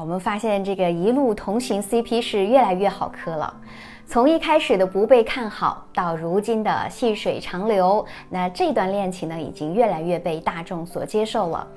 [0.00, 3.52] 我们发现这个一路同行 CP 是越来越好磕了。
[4.10, 11.68] 从一开始的不被看好，到如今的细水长流，那这段恋情呢，已经越来越被大众所接受了。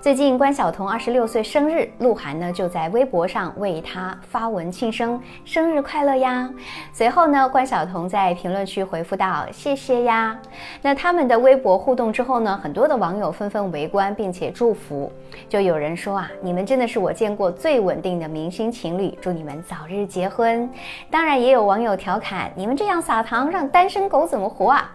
[0.00, 6.48] 最近关晓彤二十六岁生日，鹿晗呢就在微博上为她发文庆生，生日快乐呀！
[6.90, 10.38] 随后呢，关晓彤在评论区回复道：“谢谢呀。”
[10.80, 15.12] 那他们的微博互动之后呢，很多的网友纷纷围观并且祝福，
[15.50, 20.66] 就有人说啊：“你们真的是我见过最稳定的明星情侣，祝你们早日结婚。”
[21.10, 21.73] 当然，也有网。
[21.74, 24.88] 网友调侃：“你们这样撒糖，让单身狗怎么活啊？”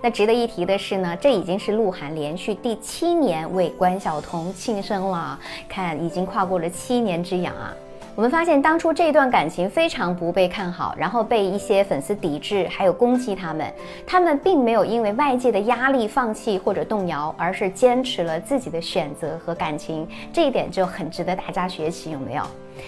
[0.00, 7.70] 那值得一提的是呢，这已经是鹿晗连续第七年为关晓彤庆生了，看已经跨过了七年之痒啊。
[8.16, 13.70] 我们发现当初这段感情非常不被看好，然后被一些粉丝抵制，还有攻击他们，
[14.06, 22.42] 他们并没有因为外界的压力放弃或者动摇，而是坚持了自己的选择和感情，这一点就很值得大家学习，有没有？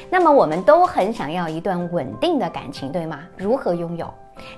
[0.08, 3.20] 那么我们都很想要一段稳定的感情，对吗？
[3.36, 4.12] 如何拥有？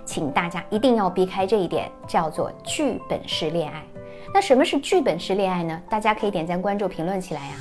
[0.04, 3.82] 请大家一定要避开这一点，叫做剧本式恋爱。
[4.32, 5.82] 那什么是剧本式恋爱呢？
[5.90, 7.56] 大家可以点赞、关注、评论起来呀。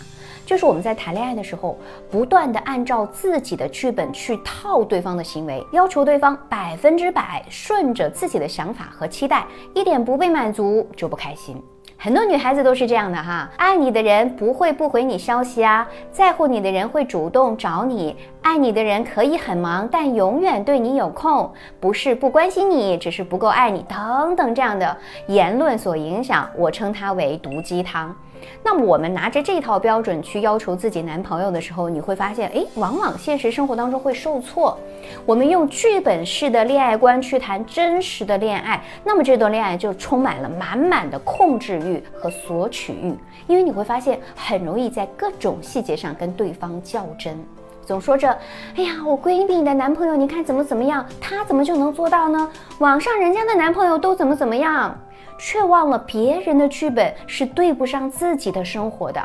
[0.49, 1.77] 就是我们在谈恋爱的时候，
[2.09, 11.61] 不断的按照自己的剧本去套对方的行为，要求对方百分之百顺着自己的想法和期待，一点不被满足就不开心。
[11.95, 21.47] 很多女孩子都是这样的哈，爱你的人不会不回你消息啊，在乎你的人会主动找你，爱你的人可以很忙，但永远对你有空，
[21.79, 24.97] 不是不关心你，只是不够爱你等等这样的
[25.27, 28.15] 言论所影响，我称它为毒鸡汤。
[28.63, 34.77] 那么我们拿着这套标准去要求自己男朋友的时候，你会发现，哎，往往现实生活当中会受挫。
[35.25, 43.15] 我们用剧本式的恋爱观去谈真实的恋爱，那么这段恋爱就充满了满满的控制欲和索取欲，
[43.47, 47.37] 因为你会发现很容易在各种细节上跟对方较真，
[47.85, 48.29] 总说着，
[48.75, 52.49] 哎呀，我闺蜜的男朋友，你看怎么怎么样，他怎么就能做到呢？
[52.77, 54.95] 网上人家的男朋友都怎么怎么样？
[55.39, 59.19] 却忘了别人的剧本是对不上自己的生活的，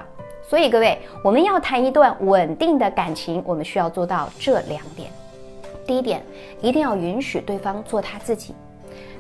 [0.48, 5.10] 所以各位，我们要谈一段稳定的感情，我们需要做到这两点。
[5.84, 6.24] 第一点，
[6.62, 8.54] 一定要允许对方做他自己。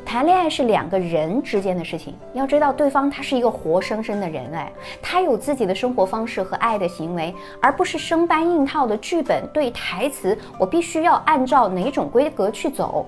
[0.06, 4.70] 谈恋爱是两个人之间的事情，要知道对方他是一个活生生的人，哎，
[5.02, 13.06] 他有自己的生活方式和爱的行为，而不是生搬硬套的剧本对台词，我必须要按照哪种规格去走。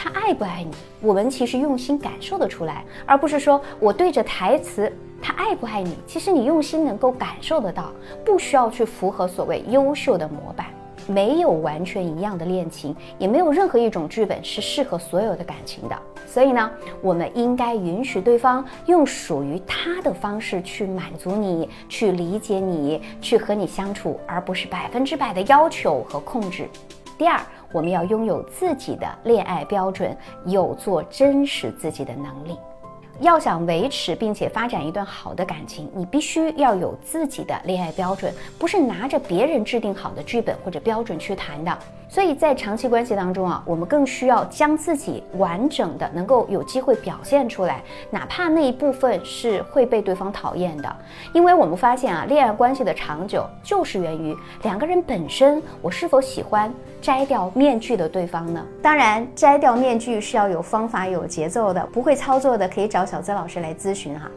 [0.00, 0.70] 他爱不爱你？
[1.00, 5.96] 我们其实用心感受得出来，而不是说我对着台词，他爱不爱你？
[6.06, 7.90] 其实你用心能够感受得到，
[8.24, 10.66] 不需要去符合所谓优秀的模板。
[11.08, 15.98] 没有完全一样的恋情，也没有任何一种剧本是适合所有的感情的。
[16.26, 16.70] 所以呢，
[17.00, 26.68] 我们应该允许对方用属于他的方式去满足你，去理解你，去和你相处，而不是百分之百的要求和控制。
[27.18, 27.38] 第二。
[27.70, 32.56] 我们要拥有自己的恋爱标准，有做真实自己的能力。
[33.20, 41.78] 要想维持并且发展一段好的感情，你必须要有自己的恋爱标准，不是拿着别人制定好的剧本或者标准去谈的。
[42.08, 50.96] 所以在长期关系当中啊，我们更需要将自己完整的能够有机会表现出来，哪怕那一部分是会被对方讨厌的。
[51.34, 58.64] 因为我们发现啊，恋爱关系的长久就是源于两个人本身，我是否喜欢摘掉面具的对方呢？
[58.82, 64.30] 当然，摘掉面具是要有方法、有节奏的，不会操作的可以找小资老师来咨询哈。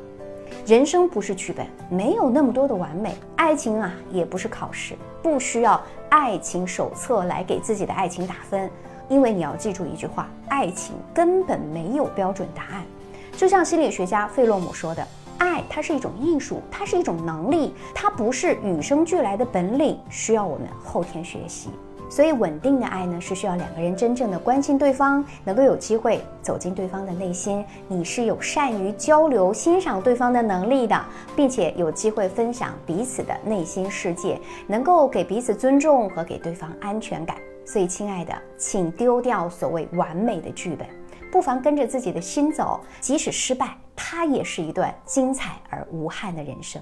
[0.66, 3.16] 人生不是剧本，没有那么多的完美。
[3.36, 8.70] 爱情啊，也不是考试，不需要爱情手册来给自己的爱情打分。
[9.10, 12.84] 因为你要记住一句话：爱情根本没有标准答案。
[13.36, 15.06] 就像心理学家费洛姆说的，
[15.40, 21.72] 爱它是一种艺术，它是一种能力，它不是与生俱来的本领，需要我们后天学习。
[22.12, 27.64] 所以，稳定的爱呢，是需要两个人真正的关心对方，能够有机会走进对方的内心。
[27.88, 31.06] 你是有善于交流、欣赏对方的能力的，
[31.38, 37.38] 并且有机会分享彼此的内心世界，能够给彼此尊重和给对方安全感。
[37.66, 40.86] 所以，亲爱的，请丢掉所谓完美的剧本，
[41.31, 46.81] 不妨跟着自己的心走，即使失败，它也是一段精彩而无憾的人生。